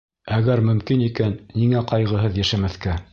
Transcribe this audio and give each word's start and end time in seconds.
Әгәр 0.37 0.61
мөмкин 0.69 1.03
икән, 1.09 1.37
ниңә 1.59 1.85
ҡайғыһыҙ 1.93 2.41
йәшәмәҫкә! 2.45 2.97